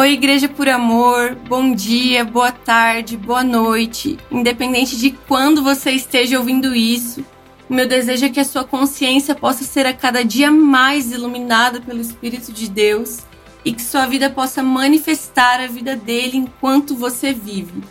Oi, 0.00 0.12
Igreja 0.12 0.48
por 0.48 0.66
Amor, 0.66 1.34
bom 1.46 1.74
dia, 1.74 2.24
boa 2.24 2.50
tarde, 2.50 3.18
boa 3.18 3.44
noite. 3.44 4.16
Independente 4.30 4.96
de 4.96 5.10
quando 5.10 5.62
você 5.62 5.90
esteja 5.90 6.38
ouvindo 6.38 6.74
isso, 6.74 7.22
o 7.68 7.74
meu 7.74 7.86
desejo 7.86 8.24
é 8.24 8.30
que 8.30 8.40
a 8.40 8.44
sua 8.44 8.64
consciência 8.64 9.34
possa 9.34 9.62
ser 9.62 9.84
a 9.84 9.92
cada 9.92 10.24
dia 10.24 10.50
mais 10.50 11.12
iluminada 11.12 11.82
pelo 11.82 12.00
Espírito 12.00 12.50
de 12.50 12.70
Deus 12.70 13.18
e 13.62 13.74
que 13.74 13.82
sua 13.82 14.06
vida 14.06 14.30
possa 14.30 14.62
manifestar 14.62 15.60
a 15.60 15.66
vida 15.66 15.94
dele 15.94 16.38
enquanto 16.38 16.96
você 16.96 17.34
vive. 17.34 17.84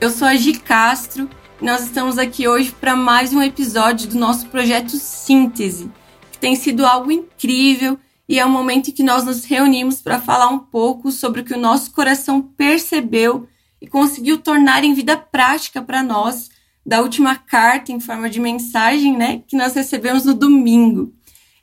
Eu 0.00 0.10
sou 0.10 0.28
a 0.28 0.36
Gi 0.36 0.60
Castro 0.60 1.28
e 1.60 1.64
nós 1.64 1.82
estamos 1.82 2.18
aqui 2.18 2.46
hoje 2.46 2.70
para 2.70 2.94
mais 2.94 3.32
um 3.32 3.42
episódio 3.42 4.06
do 4.06 4.16
nosso 4.16 4.46
projeto 4.46 4.92
Síntese, 4.92 5.90
que 6.30 6.38
tem 6.38 6.54
sido 6.54 6.86
algo 6.86 7.10
incrível 7.10 7.98
e 8.28 8.38
é 8.38 8.44
um 8.44 8.50
momento 8.50 8.90
em 8.90 8.92
que 8.92 9.02
nós 9.02 9.24
nos 9.24 9.44
reunimos 9.44 10.02
para 10.02 10.20
falar 10.20 10.48
um 10.48 10.58
pouco 10.58 11.10
sobre 11.10 11.40
o 11.40 11.44
que 11.44 11.54
o 11.54 11.58
nosso 11.58 11.90
coração 11.92 12.42
percebeu 12.42 13.48
e 13.80 13.86
conseguiu 13.86 14.38
tornar 14.38 14.84
em 14.84 14.92
vida 14.92 15.16
prática 15.16 15.80
para 15.80 16.02
nós 16.02 16.50
da 16.84 17.00
última 17.00 17.36
carta 17.36 17.90
em 17.90 18.00
forma 18.00 18.28
de 18.28 18.38
mensagem, 18.38 19.16
né, 19.16 19.42
que 19.46 19.56
nós 19.56 19.74
recebemos 19.74 20.24
no 20.24 20.34
domingo. 20.34 21.12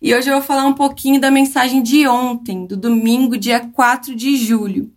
E 0.02 0.14
hoje 0.14 0.30
eu 0.30 0.36
vou 0.36 0.44
falar 0.44 0.66
um 0.66 0.74
pouquinho 0.74 1.20
da 1.20 1.32
mensagem 1.32 1.82
de 1.82 2.08
ontem, 2.08 2.66
do 2.66 2.78
domingo, 2.78 3.38
dia 3.38 3.60
4 3.60 4.16
de 4.16 4.36
julho. 4.36 4.92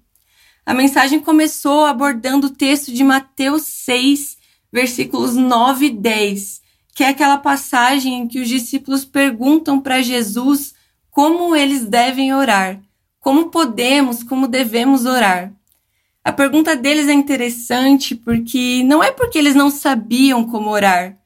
A 0.64 0.74
mensagem 0.74 1.20
começou 1.20 1.86
abordando 1.86 2.48
o 2.48 2.50
texto 2.50 2.92
de 2.92 3.02
Mateus 3.02 3.62
6, 3.62 4.36
versículos 4.70 5.34
9 5.34 5.86
e 5.86 5.90
10, 5.90 6.60
que 6.94 7.04
é 7.04 7.08
aquela 7.08 7.38
passagem 7.38 8.14
em 8.14 8.28
que 8.28 8.40
os 8.40 8.48
discípulos 8.48 9.04
perguntam 9.04 9.80
para 9.80 10.02
Jesus 10.02 10.74
como 11.10 11.54
eles 11.54 11.84
devem 11.84 12.34
orar, 12.34 12.80
como 13.20 13.50
podemos, 13.50 14.22
como 14.22 14.46
devemos 14.46 15.04
orar. 15.04 15.52
A 16.24 16.32
pergunta 16.32 16.76
deles 16.76 17.08
é 17.08 17.12
interessante 17.12 18.14
porque 18.14 18.82
não 18.84 19.02
é 19.02 19.10
porque 19.10 19.38
eles 19.38 19.54
não 19.54 19.70
sabiam 19.70 20.44
como 20.44 20.70
orar, 20.70 21.18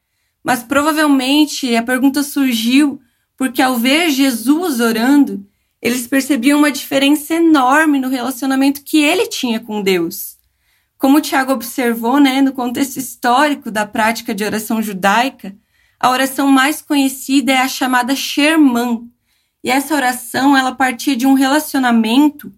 mas 0.43 0.63
provavelmente 0.63 1.75
a 1.75 1.83
pergunta 1.83 2.23
surgiu 2.23 3.01
porque 3.37 3.61
ao 3.61 3.77
ver 3.77 4.11
Jesus 4.11 4.79
orando, 4.79 5.45
eles 5.81 6.07
percebiam 6.07 6.61
uma 6.61 6.71
diferença 6.71 7.35
enorme 7.35 7.99
no 7.99 8.09
relacionamento 8.09 8.85
que 8.85 9.03
ele 9.03 9.27
tinha 9.27 9.59
com 9.59 9.83
Deus. 9.83 10.37
Como 10.97 11.19
o 11.19 11.21
Tiago 11.21 11.53
observou, 11.53 12.21
né, 12.21 12.41
no 12.41 12.53
contexto 12.53 12.99
histórico 12.99 13.69
da 13.69 13.85
prática 13.85 14.33
de 14.33 14.45
oração 14.45 14.81
judaica, 14.81 15.57
a 15.99 16.11
oração 16.11 16.47
mais 16.47 16.81
conhecida 16.81 17.53
é 17.53 17.59
a 17.59 17.67
chamada 17.67 18.15
Sherman, 18.15 19.11
e 19.63 19.71
essa 19.71 19.95
oração, 19.95 20.57
ela 20.57 20.75
partia 20.75 21.17
de 21.17 21.27
um 21.27 21.35
relacionamento 21.35 22.53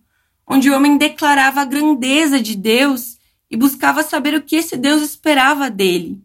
onde 0.47 0.70
o 0.70 0.74
homem 0.74 0.97
declarava 0.97 1.60
a 1.60 1.64
grandeza 1.64 2.41
de 2.41 2.56
Deus 2.56 3.19
e 3.50 3.56
buscava 3.56 4.02
saber 4.02 4.34
o 4.34 4.42
que 4.42 4.56
esse 4.56 4.77
Deus 4.77 5.02
esperava 5.02 5.70
dele. 5.70 6.22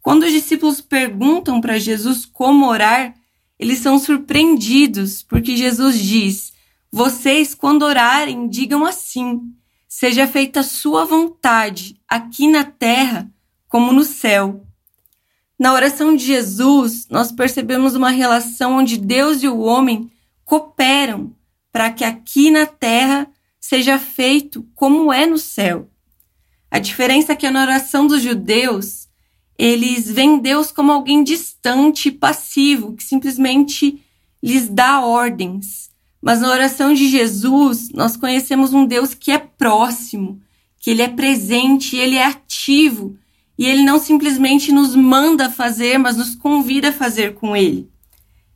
Quando 0.00 0.24
os 0.24 0.32
discípulos 0.32 0.80
perguntam 0.80 1.60
para 1.60 1.78
Jesus 1.78 2.26
como 2.26 2.66
orar, 2.66 3.14
eles 3.58 3.78
são 3.78 3.98
surpreendidos, 3.98 5.22
porque 5.22 5.56
Jesus 5.56 5.98
diz: 5.98 6.52
Vocês, 6.90 7.54
quando 7.54 7.82
orarem, 7.82 8.48
digam 8.48 8.84
assim: 8.84 9.40
Seja 9.88 10.26
feita 10.26 10.60
a 10.60 10.64
sua 10.64 11.04
vontade, 11.04 11.96
aqui 12.08 12.48
na 12.48 12.64
terra 12.64 13.30
como 13.68 13.92
no 13.92 14.02
céu. 14.02 14.66
Na 15.62 15.72
oração 15.74 16.16
de 16.16 16.24
Jesus, 16.24 17.06
nós 17.08 17.30
percebemos 17.30 17.94
uma 17.94 18.10
relação 18.10 18.78
onde 18.78 18.98
Deus 18.98 19.44
e 19.44 19.48
o 19.48 19.60
homem 19.60 20.10
cooperam 20.44 21.36
para 21.70 21.88
que 21.88 22.02
aqui 22.02 22.50
na 22.50 22.66
terra 22.66 23.28
seja 23.60 23.96
feito 23.96 24.66
como 24.74 25.12
é 25.12 25.24
no 25.24 25.38
céu. 25.38 25.88
A 26.68 26.80
diferença 26.80 27.30
é 27.30 27.36
que 27.36 27.48
na 27.48 27.62
oração 27.62 28.08
dos 28.08 28.20
judeus, 28.20 29.06
eles 29.56 30.10
veem 30.10 30.40
Deus 30.40 30.72
como 30.72 30.90
alguém 30.90 31.22
distante 31.22 32.08
e 32.08 32.10
passivo, 32.10 32.96
que 32.96 33.04
simplesmente 33.04 34.02
lhes 34.42 34.68
dá 34.68 35.00
ordens. 35.00 35.90
Mas 36.20 36.40
na 36.40 36.50
oração 36.50 36.92
de 36.92 37.08
Jesus, 37.08 37.88
nós 37.90 38.16
conhecemos 38.16 38.74
um 38.74 38.84
Deus 38.84 39.14
que 39.14 39.30
é 39.30 39.38
próximo, 39.38 40.42
que 40.80 40.90
ele 40.90 41.02
é 41.02 41.08
presente, 41.08 41.94
ele 41.94 42.16
é 42.16 42.26
ativo 42.26 43.16
e 43.58 43.66
ele 43.66 43.82
não 43.82 43.98
simplesmente 43.98 44.72
nos 44.72 44.96
manda 44.96 45.50
fazer, 45.50 45.98
mas 45.98 46.16
nos 46.16 46.34
convida 46.34 46.88
a 46.88 46.92
fazer 46.92 47.34
com 47.34 47.56
ele. 47.56 47.90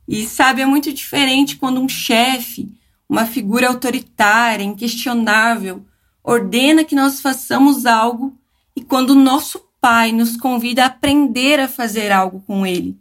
E 0.07 0.25
sabe, 0.25 0.61
é 0.61 0.65
muito 0.65 0.91
diferente 0.93 1.57
quando 1.57 1.81
um 1.81 1.89
chefe, 1.89 2.69
uma 3.07 3.25
figura 3.25 3.67
autoritária, 3.67 4.63
inquestionável, 4.63 5.85
ordena 6.23 6.83
que 6.83 6.95
nós 6.95 7.21
façamos 7.21 7.85
algo 7.85 8.37
e 8.75 8.81
quando 8.81 9.11
o 9.11 9.15
nosso 9.15 9.61
pai 9.79 10.11
nos 10.11 10.35
convida 10.37 10.83
a 10.83 10.87
aprender 10.87 11.59
a 11.59 11.67
fazer 11.67 12.11
algo 12.11 12.41
com 12.45 12.65
ele. 12.65 12.97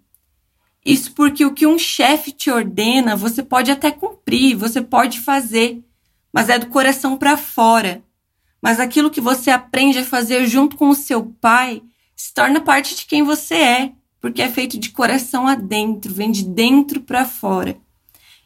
Isso 0.84 1.12
porque 1.12 1.44
o 1.44 1.52
que 1.52 1.66
um 1.66 1.78
chefe 1.78 2.30
te 2.30 2.50
ordena, 2.50 3.16
você 3.16 3.42
pode 3.42 3.72
até 3.72 3.90
cumprir, 3.90 4.54
você 4.54 4.80
pode 4.80 5.20
fazer, 5.20 5.82
mas 6.32 6.48
é 6.48 6.58
do 6.58 6.66
coração 6.66 7.16
para 7.16 7.36
fora. 7.36 8.02
Mas 8.66 8.80
aquilo 8.80 9.12
que 9.12 9.20
você 9.20 9.48
aprende 9.48 9.98
a 9.98 10.04
fazer 10.04 10.44
junto 10.48 10.74
com 10.74 10.88
o 10.88 10.94
seu 10.96 11.22
pai 11.40 11.80
se 12.16 12.34
torna 12.34 12.60
parte 12.60 12.96
de 12.96 13.06
quem 13.06 13.22
você 13.22 13.54
é, 13.54 13.92
porque 14.20 14.42
é 14.42 14.50
feito 14.50 14.76
de 14.76 14.90
coração 14.90 15.46
adentro, 15.46 16.12
vem 16.12 16.32
de 16.32 16.42
dentro 16.42 17.00
para 17.00 17.24
fora. 17.24 17.78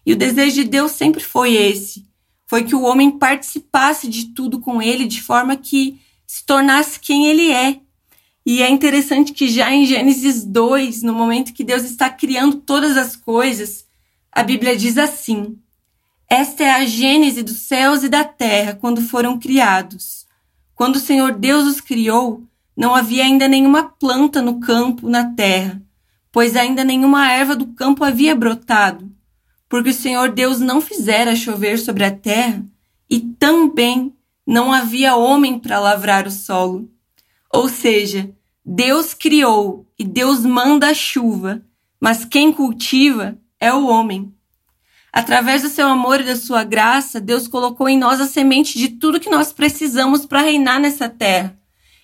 E 0.04 0.12
o 0.12 0.16
desejo 0.16 0.56
de 0.56 0.64
Deus 0.64 0.92
sempre 0.92 1.22
foi 1.22 1.54
esse: 1.54 2.04
foi 2.46 2.64
que 2.64 2.74
o 2.74 2.82
homem 2.82 3.10
participasse 3.10 4.10
de 4.10 4.26
tudo 4.34 4.60
com 4.60 4.82
ele 4.82 5.06
de 5.06 5.22
forma 5.22 5.56
que 5.56 5.98
se 6.26 6.44
tornasse 6.44 7.00
quem 7.00 7.24
ele 7.24 7.50
é. 7.50 7.80
E 8.44 8.60
é 8.62 8.68
interessante 8.68 9.32
que 9.32 9.48
já 9.48 9.72
em 9.72 9.86
Gênesis 9.86 10.44
2, 10.44 11.02
no 11.02 11.14
momento 11.14 11.54
que 11.54 11.64
Deus 11.64 11.84
está 11.84 12.10
criando 12.10 12.58
todas 12.58 12.94
as 12.98 13.16
coisas, 13.16 13.86
a 14.30 14.42
Bíblia 14.42 14.76
diz 14.76 14.98
assim: 14.98 15.58
Esta 16.32 16.62
é 16.62 16.70
a 16.70 16.86
gênese 16.86 17.42
dos 17.42 17.56
céus 17.56 18.04
e 18.04 18.08
da 18.08 18.22
terra 18.22 18.78
quando 18.80 19.02
foram 19.02 19.36
criados. 19.36 20.24
Quando 20.76 20.94
o 20.94 21.00
Senhor 21.00 21.32
Deus 21.32 21.66
os 21.66 21.80
criou, 21.80 22.44
não 22.76 22.94
havia 22.94 23.24
ainda 23.24 23.48
nenhuma 23.48 23.82
planta 23.82 24.40
no 24.40 24.60
campo, 24.60 25.08
na 25.08 25.34
terra, 25.34 25.82
pois 26.30 26.54
ainda 26.54 26.84
nenhuma 26.84 27.28
erva 27.32 27.56
do 27.56 27.66
campo 27.74 28.04
havia 28.04 28.36
brotado, 28.36 29.10
porque 29.68 29.90
o 29.90 29.94
Senhor 29.94 30.30
Deus 30.30 30.60
não 30.60 30.80
fizera 30.80 31.34
chover 31.34 31.80
sobre 31.80 32.04
a 32.04 32.12
terra, 32.12 32.64
e 33.10 33.18
também 33.18 34.14
não 34.46 34.72
havia 34.72 35.16
homem 35.16 35.58
para 35.58 35.80
lavrar 35.80 36.28
o 36.28 36.30
solo. 36.30 36.88
Ou 37.52 37.68
seja, 37.68 38.30
Deus 38.64 39.14
criou 39.14 39.84
e 39.98 40.04
Deus 40.04 40.46
manda 40.46 40.90
a 40.90 40.94
chuva, 40.94 41.60
mas 42.00 42.24
quem 42.24 42.52
cultiva 42.52 43.36
é 43.58 43.74
o 43.74 43.88
homem. 43.88 44.32
Através 45.12 45.62
do 45.62 45.68
seu 45.68 45.88
amor 45.88 46.20
e 46.20 46.24
da 46.24 46.36
sua 46.36 46.62
graça, 46.62 47.20
Deus 47.20 47.48
colocou 47.48 47.88
em 47.88 47.98
nós 47.98 48.20
a 48.20 48.26
semente 48.26 48.78
de 48.78 48.88
tudo 48.88 49.18
que 49.18 49.30
nós 49.30 49.52
precisamos 49.52 50.24
para 50.24 50.42
reinar 50.42 50.80
nessa 50.80 51.08
terra. 51.08 51.58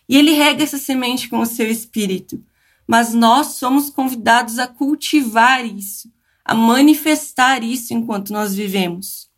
E 0.09 0.17
ele 0.17 0.33
rega 0.33 0.65
essa 0.65 0.79
semente 0.79 1.29
com 1.29 1.39
o 1.41 1.47
seu 1.47 1.71
espírito. 1.71 2.43
Mas 2.87 3.15
nós 3.15 3.55
somos 3.55 3.91
convidados 3.91 4.59
a 4.59 4.67
cultivar 4.67 5.65
isso, 5.65 6.09
a 6.45 6.55
manifestar 6.55 7.63
isso 7.63 7.95
enquanto 7.95 8.33
nós 8.33 8.55
vivemos. 8.55 9.29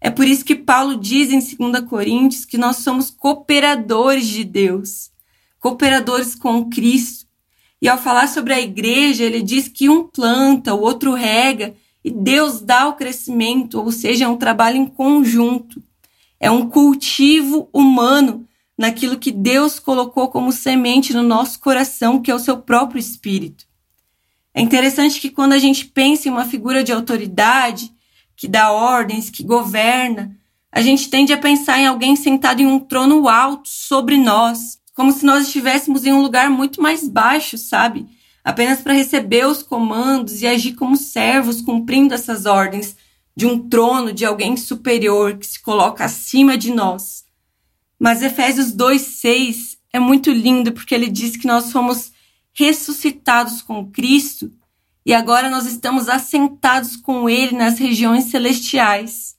É 0.00 0.10
por 0.10 0.26
isso 0.26 0.44
que 0.44 0.56
Paulo 0.56 0.96
diz 0.96 1.30
em 1.30 1.38
2 1.38 1.88
Coríntios 1.88 2.44
que 2.44 2.58
nós 2.58 2.78
somos 2.78 3.10
cooperadores 3.10 4.26
de 4.26 4.42
Deus, 4.42 5.10
cooperadores 5.60 6.34
com 6.34 6.68
Cristo. 6.68 7.26
E 7.80 7.88
ao 7.88 7.96
falar 7.96 8.28
sobre 8.28 8.52
a 8.52 8.60
igreja, 8.60 9.22
ele 9.24 9.42
diz 9.42 9.68
que 9.68 9.88
um 9.88 10.06
planta, 10.06 10.74
o 10.74 10.80
outro 10.80 11.14
rega, 11.14 11.74
e 12.04 12.10
Deus 12.10 12.60
dá 12.60 12.88
o 12.88 12.94
crescimento, 12.94 13.80
ou 13.80 13.92
seja, 13.92 14.24
é 14.24 14.28
um 14.28 14.36
trabalho 14.36 14.76
em 14.76 14.86
conjunto. 14.86 15.82
É 16.40 16.50
um 16.50 16.68
cultivo 16.68 17.68
humano 17.72 18.46
naquilo 18.76 19.18
que 19.18 19.30
Deus 19.30 19.78
colocou 19.78 20.28
como 20.28 20.50
semente 20.50 21.12
no 21.12 21.22
nosso 21.22 21.60
coração, 21.60 22.20
que 22.20 22.30
é 22.30 22.34
o 22.34 22.40
seu 22.40 22.58
próprio 22.58 22.98
espírito. 22.98 23.64
É 24.52 24.60
interessante 24.60 25.20
que 25.20 25.30
quando 25.30 25.52
a 25.52 25.58
gente 25.58 25.86
pensa 25.86 26.28
em 26.28 26.32
uma 26.32 26.44
figura 26.44 26.82
de 26.82 26.92
autoridade, 26.92 27.92
que 28.36 28.48
dá 28.48 28.72
ordens, 28.72 29.30
que 29.30 29.44
governa, 29.44 30.36
a 30.70 30.80
gente 30.80 31.08
tende 31.08 31.32
a 31.32 31.38
pensar 31.38 31.78
em 31.78 31.86
alguém 31.86 32.16
sentado 32.16 32.60
em 32.60 32.66
um 32.66 32.80
trono 32.80 33.28
alto 33.28 33.68
sobre 33.68 34.16
nós, 34.16 34.80
como 34.94 35.12
se 35.12 35.24
nós 35.24 35.46
estivéssemos 35.46 36.04
em 36.04 36.12
um 36.12 36.20
lugar 36.20 36.50
muito 36.50 36.82
mais 36.82 37.06
baixo, 37.08 37.56
sabe? 37.56 38.06
Apenas 38.44 38.80
para 38.80 38.92
receber 38.92 39.46
os 39.46 39.62
comandos 39.62 40.42
e 40.42 40.46
agir 40.46 40.74
como 40.74 40.96
servos, 40.96 41.60
cumprindo 41.60 42.12
essas 42.12 42.44
ordens 42.44 42.96
de 43.36 43.46
um 43.46 43.68
trono 43.68 44.12
de 44.12 44.24
alguém 44.24 44.56
superior 44.56 45.38
que 45.38 45.46
se 45.46 45.60
coloca 45.60 46.04
acima 46.04 46.58
de 46.58 46.72
nós. 46.72 47.24
Mas 47.98 48.20
Efésios 48.20 48.72
2:6 48.72 49.78
é 49.92 49.98
muito 49.98 50.30
lindo 50.30 50.72
porque 50.72 50.94
ele 50.94 51.08
diz 51.08 51.36
que 51.36 51.46
nós 51.46 51.66
somos 51.66 52.12
ressuscitados 52.52 53.62
com 53.62 53.90
Cristo 53.90 54.50
e 55.04 55.14
agora 55.14 55.48
nós 55.48 55.66
estamos 55.66 56.08
assentados 56.08 56.96
com 56.96 57.28
ele 57.28 57.56
nas 57.56 57.78
regiões 57.78 58.24
celestiais. 58.24 59.36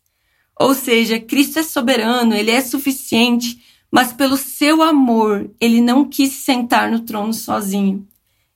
Ou 0.60 0.74
seja, 0.74 1.20
Cristo 1.20 1.60
é 1.60 1.64
soberano, 1.64 2.34
ele 2.36 2.52
é 2.52 2.62
suficiente, 2.62 3.62
mas 3.92 4.14
pelo 4.14 4.38
seu 4.38 4.82
amor, 4.82 5.50
ele 5.60 5.82
não 5.82 6.06
quis 6.06 6.32
sentar 6.32 6.90
no 6.90 7.02
trono 7.02 7.34
sozinho. 7.34 8.08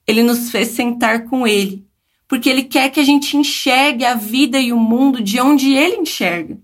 Ele 0.08 0.22
nos 0.22 0.50
fez 0.50 0.68
sentar 0.68 1.26
com 1.26 1.46
ele, 1.46 1.86
porque 2.26 2.48
ele 2.48 2.62
quer 2.62 2.88
que 2.90 2.98
a 2.98 3.04
gente 3.04 3.36
enxergue 3.36 4.06
a 4.06 4.14
vida 4.14 4.58
e 4.58 4.72
o 4.72 4.78
mundo 4.78 5.22
de 5.22 5.38
onde 5.38 5.74
ele 5.74 5.96
enxerga. 5.96 6.58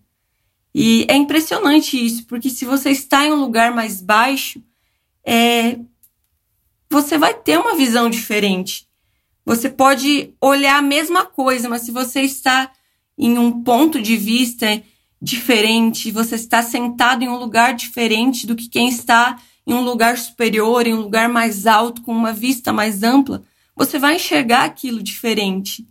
E 0.74 1.04
é 1.08 1.14
impressionante 1.14 2.02
isso, 2.02 2.24
porque 2.26 2.48
se 2.48 2.64
você 2.64 2.90
está 2.90 3.26
em 3.26 3.32
um 3.32 3.40
lugar 3.40 3.72
mais 3.74 4.00
baixo, 4.00 4.62
é, 5.22 5.78
você 6.88 7.18
vai 7.18 7.34
ter 7.34 7.58
uma 7.58 7.76
visão 7.76 8.08
diferente. 8.08 8.88
Você 9.44 9.68
pode 9.68 10.32
olhar 10.40 10.78
a 10.78 10.82
mesma 10.82 11.26
coisa, 11.26 11.68
mas 11.68 11.82
se 11.82 11.90
você 11.90 12.22
está 12.22 12.72
em 13.16 13.38
um 13.38 13.62
ponto 13.62 14.00
de 14.00 14.16
vista 14.16 14.82
diferente, 15.20 16.10
você 16.10 16.34
está 16.34 16.62
sentado 16.62 17.22
em 17.22 17.28
um 17.28 17.36
lugar 17.36 17.74
diferente 17.74 18.46
do 18.46 18.56
que 18.56 18.68
quem 18.68 18.88
está 18.88 19.38
em 19.66 19.72
um 19.72 19.80
lugar 19.80 20.18
superior, 20.18 20.86
em 20.86 20.94
um 20.94 21.00
lugar 21.00 21.28
mais 21.28 21.66
alto, 21.66 22.02
com 22.02 22.12
uma 22.12 22.32
vista 22.32 22.72
mais 22.72 23.02
ampla, 23.02 23.42
você 23.74 23.98
vai 23.98 24.16
enxergar 24.16 24.64
aquilo 24.64 25.02
diferente. 25.02 25.86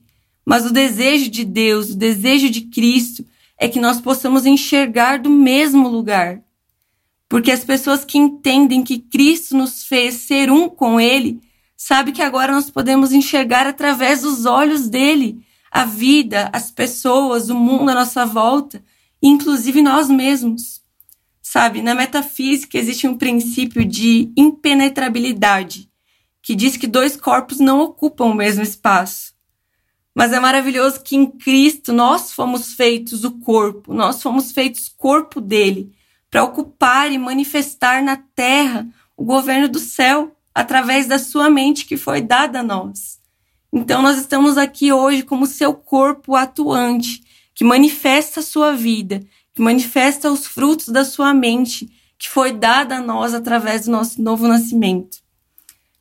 Mas 0.46 0.66
o 0.66 0.74
desejo 0.74 1.30
de 1.30 1.44
Deus, 1.44 1.90
o 1.90 1.96
desejo 1.96 2.50
de 2.50 2.62
Cristo, 2.62 3.26
é 3.58 3.68
que 3.68 3.80
nós 3.80 4.00
possamos 4.00 4.46
enxergar 4.46 5.20
do 5.20 5.30
mesmo 5.30 5.88
lugar. 5.88 6.42
Porque 7.28 7.52
as 7.52 7.64
pessoas 7.64 8.06
que 8.06 8.18
entendem 8.18 8.84
que 8.84 9.00
Cristo 9.00 9.58
nos 9.58 9.86
fez 9.86 10.16
ser 10.16 10.52
um 10.52 10.70
com 10.70 11.00
Ele, 11.00 11.42
sabem 11.76 12.14
que 12.14 12.22
agora 12.22 12.52
nós 12.52 12.70
podemos 12.70 13.12
enxergar 13.12 13.66
através 13.66 14.22
dos 14.22 14.46
olhos 14.46 14.88
dele 14.88 15.44
a 15.72 15.86
vida, 15.86 16.50
as 16.54 16.70
pessoas, 16.70 17.50
o 17.50 17.56
mundo 17.56 17.90
à 17.90 17.96
nossa 17.96 18.26
volta, 18.26 18.84
inclusive 19.22 19.82
nós 19.82 20.08
mesmos. 20.08 20.83
Sabe, 21.46 21.82
na 21.82 21.94
metafísica 21.94 22.78
existe 22.78 23.06
um 23.06 23.18
princípio 23.18 23.84
de 23.84 24.32
impenetrabilidade, 24.36 25.92
que 26.42 26.56
diz 26.56 26.78
que 26.78 26.88
dois 26.88 27.18
corpos 27.18 27.60
não 27.60 27.82
ocupam 27.82 28.26
o 28.26 28.34
mesmo 28.34 28.64
espaço. 28.64 29.34
Mas 30.16 30.32
é 30.32 30.40
maravilhoso 30.40 31.02
que 31.02 31.18
em 31.18 31.26
Cristo 31.26 31.92
nós 31.92 32.32
fomos 32.32 32.74
feitos 32.74 33.26
o 33.26 33.32
corpo, 33.40 33.94
nós 33.94 34.22
fomos 34.22 34.54
feitos 34.54 34.88
corpo 34.88 35.42
dele, 35.42 35.94
para 36.32 36.46
ocupar 36.46 37.12
e 37.12 37.18
manifestar 37.18 38.02
na 38.02 38.16
terra 38.16 38.88
o 39.18 39.26
governo 39.26 39.68
do 39.68 39.80
céu 39.80 40.34
através 40.56 41.08
da 41.08 41.20
sua 41.20 41.50
mente 41.50 41.86
que 41.86 41.98
foi 41.98 42.22
dada 42.22 42.62
a 42.62 42.64
nós. 42.64 43.20
Então 43.72 44.02
nós 44.02 44.18
estamos 44.18 44.58
aqui 44.58 44.94
hoje 44.94 45.24
como 45.24 45.46
seu 45.46 45.74
corpo 45.74 46.36
atuante, 46.36 47.22
que 47.54 47.66
manifesta 47.66 48.40
a 48.40 48.44
sua 48.44 48.74
vida, 48.74 49.22
que 49.54 49.62
manifesta 49.62 50.32
os 50.32 50.48
frutos 50.48 50.90
da 50.90 51.06
sua 51.06 51.34
mente, 51.34 51.90
que 52.18 52.30
foi 52.30 52.52
dada 52.52 52.98
a 52.98 53.02
nós 53.02 53.34
através 53.34 53.86
do 53.86 53.92
nosso 53.92 54.22
novo 54.22 54.48
nascimento. 54.48 55.18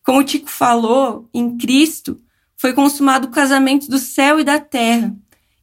Como 0.04 0.19
o 0.19 0.25
Tico 0.25 0.50
falou, 0.50 1.28
em 1.32 1.56
Cristo 1.56 2.19
foi 2.56 2.72
consumado 2.72 3.28
o 3.28 3.31
casamento 3.31 3.88
do 3.88 3.99
céu 3.99 4.40
e 4.40 4.44
da 4.44 4.58
terra. 4.58 5.14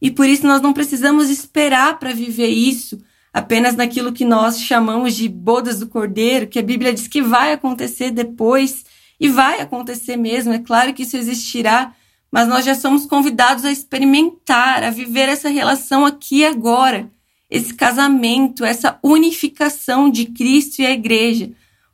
E 0.01 0.12
por 0.12 0.27
isso 0.27 0.45
nós 0.45 0.62
não 0.62 0.74
precisamos 0.74 1.30
esperar 1.30 2.00
para 2.00 2.13
viver 2.13 2.47
isso 2.47 3.01
apenas 3.33 3.75
naquilo 3.75 4.12
que 4.12 4.25
nós 4.25 4.59
chamamos 4.59 5.15
de 5.15 5.30
bodas 5.30 5.80
do 5.80 5.88
cordeiro, 5.88 6.47
que 6.47 6.59
a 6.59 6.63
Bíblia 6.63 6.94
diz 6.94 7.07
que 7.07 7.21
vai 7.21 7.53
acontecer 7.53 8.12
depois, 8.12 8.86
e 9.19 9.27
vai 9.27 9.59
acontecer 9.59 10.15
mesmo, 10.15 10.53
é 10.53 10.59
claro 10.59 10.94
que 10.94 11.03
isso 11.03 11.18
existirá, 11.18 11.94
mas 12.31 12.47
nós 12.47 12.63
já 12.63 12.74
somos 12.74 13.06
convidados 13.06 13.65
a 13.65 13.71
experimentar, 13.71 14.83
a 14.83 14.89
viver 14.89 15.27
essa 15.27 15.50
relação 15.50 16.06
aqui 16.06 16.38
e 16.38 16.45
agora, 16.45 17.12
esse 17.50 17.74
casamento, 17.74 18.63
essa 18.63 19.00
unificação 19.04 20.10
de 20.10 20.25
Cristo 20.25 20.80
e 20.80 20.86
a 20.86 20.92
igreja, 20.92 21.51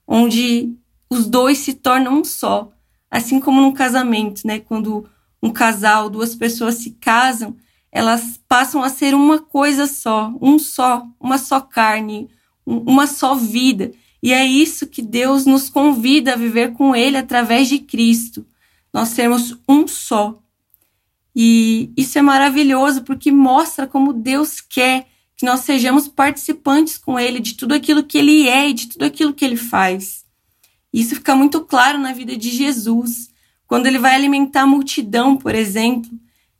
onde 0.07 0.73
os 1.09 1.25
dois 1.25 1.59
se 1.59 1.73
tornam 1.73 2.19
um 2.19 2.23
só, 2.23 2.71
assim 3.09 3.39
como 3.39 3.61
num 3.61 3.71
casamento, 3.71 4.41
né? 4.45 4.59
Quando 4.59 5.07
um 5.41 5.51
casal, 5.51 6.09
duas 6.09 6.35
pessoas 6.35 6.75
se 6.75 6.91
casam, 6.91 7.55
elas 7.91 8.39
passam 8.47 8.83
a 8.83 8.89
ser 8.89 9.15
uma 9.15 9.39
coisa 9.39 9.87
só, 9.87 10.33
um 10.41 10.59
só, 10.59 11.05
uma 11.19 11.37
só 11.37 11.61
carne, 11.61 12.29
uma 12.65 13.07
só 13.07 13.35
vida. 13.35 13.91
E 14.21 14.33
é 14.33 14.43
isso 14.45 14.87
que 14.87 15.01
Deus 15.01 15.45
nos 15.45 15.69
convida 15.69 16.33
a 16.33 16.37
viver 16.37 16.73
com 16.73 16.95
Ele 16.95 17.15
através 17.15 17.69
de 17.69 17.79
Cristo 17.79 18.45
nós 18.95 19.09
sermos 19.09 19.57
um 19.67 19.85
só. 19.85 20.41
E 21.35 21.91
isso 21.97 22.17
é 22.17 22.21
maravilhoso 22.21 23.03
porque 23.03 23.29
mostra 23.29 23.85
como 23.85 24.13
Deus 24.13 24.61
quer 24.61 25.05
nós 25.45 25.61
sejamos 25.61 26.09
participantes 26.09 26.97
com 26.97 27.17
Ele 27.17 27.39
de 27.39 27.53
tudo 27.53 27.73
aquilo 27.73 28.03
que 28.03 28.17
Ele 28.17 28.49
é 28.49 28.69
e 28.69 28.73
de 28.73 28.87
tudo 28.87 29.05
aquilo 29.05 29.33
que 29.33 29.45
Ele 29.45 29.55
faz. 29.55 30.25
Isso 30.95 31.15
fica 31.15 31.35
muito 31.35 31.59
claro 31.59 31.99
na 31.99 32.13
vida 32.13 32.37
de 32.37 32.49
Jesus. 32.49 33.29
Quando 33.67 33.85
ele 33.85 33.99
vai 33.99 34.15
alimentar 34.15 34.61
a 34.61 34.65
multidão, 34.67 35.35
por 35.35 35.53
exemplo, 35.53 36.09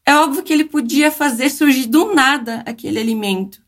é 0.06 0.14
óbvio 0.14 0.44
que 0.44 0.52
ele 0.52 0.66
podia 0.66 1.10
fazer 1.10 1.50
surgir 1.50 1.88
do 1.88 2.14
nada 2.14 2.62
aquele 2.66 3.00
alimento, 3.00 3.62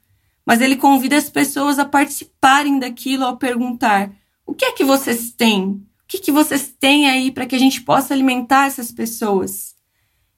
mas 0.45 0.59
ele 0.59 0.75
convida 0.75 1.15
as 1.15 1.29
pessoas 1.29 1.79
a 1.79 1.85
participarem 1.85 2.79
daquilo 2.79 3.23
ao 3.23 3.37
perguntar: 3.37 4.11
o 4.45 4.53
que 4.53 4.65
é 4.65 4.73
que 4.73 4.83
vocês 4.83 5.31
têm? 5.31 5.69
O 6.03 6.07
que, 6.07 6.19
que 6.19 6.33
vocês 6.33 6.73
têm 6.77 7.09
aí 7.09 7.31
para 7.31 7.45
que 7.45 7.55
a 7.55 7.59
gente 7.59 7.81
possa 7.81 8.13
alimentar 8.13 8.65
essas 8.65 8.91
pessoas? 8.91 9.73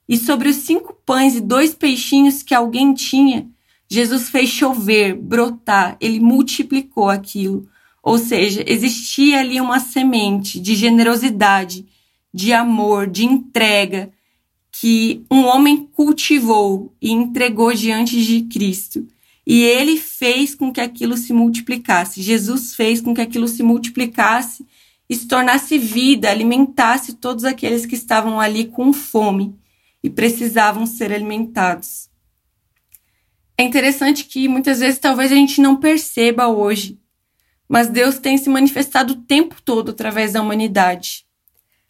E 0.08 0.16
sobre 0.16 0.48
os 0.48 0.56
cinco 0.56 0.94
pães 1.04 1.34
e 1.34 1.40
dois 1.40 1.74
peixinhos 1.74 2.42
que 2.42 2.54
alguém 2.54 2.94
tinha, 2.94 3.48
Jesus 3.90 4.30
fez 4.30 4.48
chover, 4.48 5.14
brotar, 5.16 5.96
ele 6.00 6.20
multiplicou 6.20 7.08
aquilo. 7.08 7.68
Ou 8.02 8.18
seja, 8.18 8.64
existia 8.66 9.40
ali 9.40 9.60
uma 9.60 9.80
semente 9.80 10.60
de 10.60 10.76
generosidade, 10.76 11.86
de 12.32 12.52
amor, 12.52 13.08
de 13.08 13.24
entrega, 13.24 14.12
que 14.70 15.24
um 15.30 15.44
homem 15.44 15.88
cultivou 15.92 16.94
e 17.02 17.10
entregou 17.10 17.74
diante 17.74 18.24
de 18.24 18.42
Cristo. 18.42 19.06
E 19.44 19.62
ele 19.64 19.96
fez 19.96 20.54
com 20.54 20.72
que 20.72 20.80
aquilo 20.80 21.16
se 21.16 21.32
multiplicasse. 21.32 22.22
Jesus 22.22 22.74
fez 22.74 23.00
com 23.00 23.12
que 23.12 23.20
aquilo 23.20 23.48
se 23.48 23.64
multiplicasse 23.64 24.64
e 25.08 25.16
se 25.16 25.26
tornasse 25.26 25.76
vida, 25.76 26.30
alimentasse 26.30 27.14
todos 27.14 27.44
aqueles 27.44 27.84
que 27.84 27.96
estavam 27.96 28.38
ali 28.38 28.66
com 28.66 28.92
fome 28.92 29.56
e 30.04 30.08
precisavam 30.08 30.86
ser 30.86 31.12
alimentados. 31.12 32.09
É 33.60 33.62
interessante 33.62 34.24
que 34.24 34.48
muitas 34.48 34.78
vezes 34.78 34.98
talvez 34.98 35.30
a 35.30 35.34
gente 35.34 35.60
não 35.60 35.76
perceba 35.76 36.48
hoje, 36.48 36.98
mas 37.68 37.90
Deus 37.90 38.18
tem 38.18 38.38
se 38.38 38.48
manifestado 38.48 39.12
o 39.12 39.16
tempo 39.16 39.56
todo 39.62 39.90
através 39.90 40.32
da 40.32 40.40
humanidade. 40.40 41.26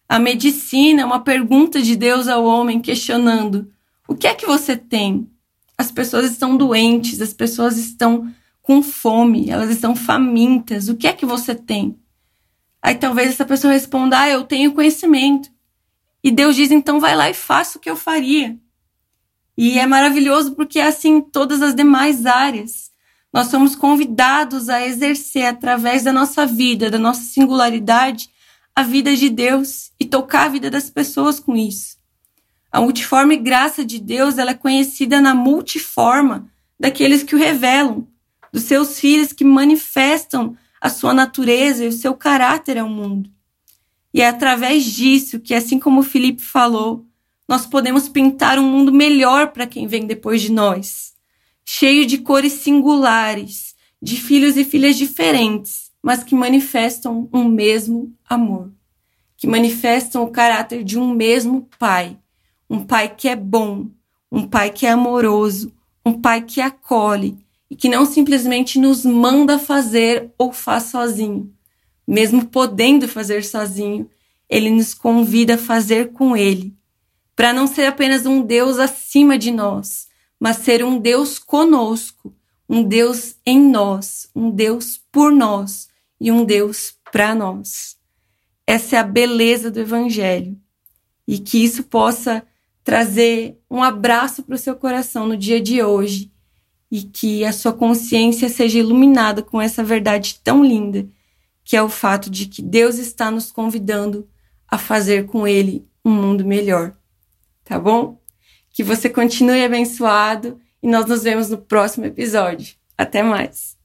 A 0.08 0.18
medicina 0.18 1.02
é 1.02 1.04
uma 1.04 1.20
pergunta 1.20 1.80
de 1.80 1.94
Deus 1.94 2.26
ao 2.26 2.44
homem 2.44 2.80
questionando: 2.80 3.72
o 4.08 4.16
que 4.16 4.26
é 4.26 4.34
que 4.34 4.46
você 4.46 4.76
tem? 4.76 5.30
As 5.78 5.92
pessoas 5.92 6.28
estão 6.32 6.56
doentes, 6.56 7.20
as 7.20 7.32
pessoas 7.32 7.76
estão 7.76 8.34
com 8.60 8.82
fome, 8.82 9.48
elas 9.48 9.70
estão 9.70 9.94
famintas. 9.94 10.88
O 10.88 10.96
que 10.96 11.06
é 11.06 11.12
que 11.12 11.24
você 11.24 11.54
tem? 11.54 11.96
Aí 12.82 12.96
talvez 12.96 13.28
essa 13.28 13.44
pessoa 13.44 13.72
responda: 13.72 14.18
Ah, 14.18 14.28
eu 14.28 14.42
tenho 14.42 14.72
conhecimento. 14.72 15.48
E 16.20 16.32
Deus 16.32 16.56
diz: 16.56 16.72
Então 16.72 16.98
vai 16.98 17.14
lá 17.14 17.30
e 17.30 17.34
faça 17.34 17.78
o 17.78 17.80
que 17.80 17.88
eu 17.88 17.96
faria. 17.96 18.58
E 19.62 19.78
é 19.78 19.86
maravilhoso 19.86 20.52
porque 20.52 20.78
é 20.78 20.86
assim 20.86 21.20
todas 21.20 21.60
as 21.60 21.74
demais 21.74 22.24
áreas. 22.24 22.90
Nós 23.30 23.48
somos 23.48 23.76
convidados 23.76 24.70
a 24.70 24.86
exercer 24.86 25.44
através 25.44 26.02
da 26.02 26.14
nossa 26.14 26.46
vida, 26.46 26.88
da 26.88 26.98
nossa 26.98 27.20
singularidade, 27.20 28.30
a 28.74 28.82
vida 28.82 29.14
de 29.14 29.28
Deus 29.28 29.92
e 30.00 30.06
tocar 30.06 30.46
a 30.46 30.48
vida 30.48 30.70
das 30.70 30.88
pessoas 30.88 31.38
com 31.38 31.54
isso. 31.54 31.98
A 32.72 32.80
multiforme 32.80 33.36
graça 33.36 33.84
de 33.84 33.98
Deus 33.98 34.38
ela 34.38 34.52
é 34.52 34.54
conhecida 34.54 35.20
na 35.20 35.34
multiforma 35.34 36.48
daqueles 36.78 37.22
que 37.22 37.34
o 37.34 37.38
revelam, 37.38 38.08
dos 38.50 38.62
seus 38.62 38.98
filhos 38.98 39.30
que 39.30 39.44
manifestam 39.44 40.56
a 40.80 40.88
sua 40.88 41.12
natureza 41.12 41.84
e 41.84 41.88
o 41.88 41.92
seu 41.92 42.14
caráter 42.14 42.78
ao 42.78 42.88
mundo. 42.88 43.30
E 44.14 44.22
é 44.22 44.28
através 44.28 44.84
disso 44.84 45.38
que, 45.38 45.54
assim 45.54 45.78
como 45.78 46.00
o 46.00 46.02
Felipe 46.02 46.42
falou, 46.42 47.09
nós 47.50 47.66
podemos 47.66 48.08
pintar 48.08 48.60
um 48.60 48.62
mundo 48.62 48.92
melhor 48.92 49.48
para 49.48 49.66
quem 49.66 49.84
vem 49.84 50.06
depois 50.06 50.40
de 50.40 50.52
nós, 50.52 51.14
cheio 51.64 52.06
de 52.06 52.18
cores 52.18 52.52
singulares, 52.52 53.74
de 54.00 54.16
filhos 54.20 54.56
e 54.56 54.62
filhas 54.62 54.96
diferentes, 54.96 55.90
mas 56.00 56.22
que 56.22 56.32
manifestam 56.32 57.28
um 57.32 57.48
mesmo 57.48 58.14
amor, 58.24 58.70
que 59.36 59.48
manifestam 59.48 60.22
o 60.22 60.30
caráter 60.30 60.84
de 60.84 60.96
um 60.96 61.12
mesmo 61.12 61.68
pai, 61.76 62.16
um 62.70 62.84
pai 62.84 63.12
que 63.12 63.28
é 63.28 63.34
bom, 63.34 63.88
um 64.30 64.46
pai 64.46 64.70
que 64.70 64.86
é 64.86 64.90
amoroso, 64.90 65.72
um 66.06 66.12
pai 66.12 66.42
que 66.42 66.60
acolhe, 66.60 67.36
e 67.68 67.74
que 67.74 67.88
não 67.88 68.06
simplesmente 68.06 68.78
nos 68.78 69.04
manda 69.04 69.58
fazer 69.58 70.30
ou 70.38 70.52
faz 70.52 70.84
sozinho. 70.84 71.52
Mesmo 72.06 72.46
podendo 72.46 73.08
fazer 73.08 73.42
sozinho, 73.42 74.08
ele 74.48 74.70
nos 74.70 74.94
convida 74.94 75.56
a 75.56 75.58
fazer 75.58 76.12
com 76.12 76.36
ele, 76.36 76.78
para 77.40 77.54
não 77.54 77.66
ser 77.66 77.86
apenas 77.86 78.26
um 78.26 78.42
Deus 78.42 78.78
acima 78.78 79.38
de 79.38 79.50
nós, 79.50 80.08
mas 80.38 80.58
ser 80.58 80.84
um 80.84 80.98
Deus 80.98 81.38
conosco, 81.38 82.36
um 82.68 82.82
Deus 82.82 83.36
em 83.46 83.58
nós, 83.58 84.28
um 84.36 84.50
Deus 84.50 85.00
por 85.10 85.32
nós 85.32 85.88
e 86.20 86.30
um 86.30 86.44
Deus 86.44 86.92
para 87.10 87.34
nós. 87.34 87.96
Essa 88.66 88.96
é 88.96 88.98
a 88.98 89.02
beleza 89.02 89.70
do 89.70 89.80
Evangelho 89.80 90.54
e 91.26 91.38
que 91.38 91.64
isso 91.64 91.84
possa 91.84 92.44
trazer 92.84 93.58
um 93.70 93.82
abraço 93.82 94.42
para 94.42 94.56
o 94.56 94.58
seu 94.58 94.76
coração 94.76 95.26
no 95.26 95.34
dia 95.34 95.62
de 95.62 95.82
hoje 95.82 96.30
e 96.90 97.04
que 97.04 97.42
a 97.42 97.54
sua 97.54 97.72
consciência 97.72 98.50
seja 98.50 98.80
iluminada 98.80 99.42
com 99.42 99.58
essa 99.58 99.82
verdade 99.82 100.38
tão 100.44 100.62
linda, 100.62 101.08
que 101.64 101.74
é 101.74 101.82
o 101.82 101.88
fato 101.88 102.28
de 102.28 102.44
que 102.44 102.60
Deus 102.60 102.98
está 102.98 103.30
nos 103.30 103.50
convidando 103.50 104.28
a 104.68 104.76
fazer 104.76 105.24
com 105.24 105.48
Ele 105.48 105.88
um 106.04 106.10
mundo 106.10 106.44
melhor. 106.44 106.99
Tá 107.70 107.78
bom? 107.78 108.20
Que 108.72 108.82
você 108.82 109.08
continue 109.08 109.64
abençoado 109.64 110.60
e 110.82 110.88
nós 110.88 111.06
nos 111.06 111.22
vemos 111.22 111.50
no 111.50 111.56
próximo 111.56 112.04
episódio. 112.04 112.74
Até 112.98 113.22
mais! 113.22 113.79